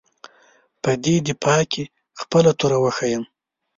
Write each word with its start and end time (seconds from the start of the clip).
په 0.81 0.91
دې 1.03 1.15
دفاع 1.27 1.61
کې 1.71 1.83
خپله 2.21 2.51
توره 2.59 2.77
وښیيم. 2.81 3.23